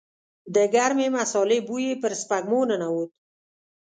[0.55, 3.11] د ګرمې مسالې بوی يې پر سپږمو ننوت.